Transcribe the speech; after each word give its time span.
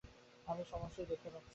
আমি 0.47 0.63
সমস্তই 0.71 1.05
দেখতে 1.05 1.29
পাচ্ছি। 1.29 1.49